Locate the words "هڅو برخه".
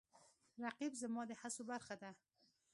1.41-1.95